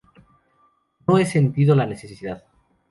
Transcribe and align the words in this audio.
No 1.07 1.17
he 1.19 1.27
sentido 1.27 1.75
la 1.75 1.85
necesidad. 1.85 2.43